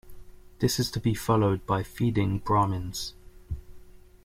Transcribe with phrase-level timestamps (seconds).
[0.57, 3.13] This is to be followed by feeding Brahmins.